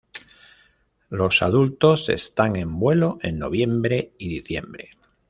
[1.11, 4.89] Los adultos están en vuelo en noviembre y diciembre.